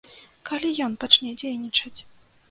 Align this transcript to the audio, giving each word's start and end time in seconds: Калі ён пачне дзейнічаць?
Калі 0.49 0.71
ён 0.85 0.95
пачне 1.03 1.33
дзейнічаць? 1.41 1.99